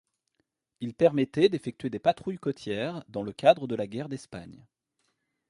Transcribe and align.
Ils 0.79 0.95
permettaient 0.95 1.47
d'effectuer 1.47 1.91
des 1.91 1.99
patrouilles 1.99 2.39
côtières 2.39 3.03
dans 3.07 3.21
le 3.21 3.31
cadre 3.33 3.67
de 3.67 3.75
la 3.75 3.85
Guerre 3.85 4.09
d'Espagne. 4.09 4.65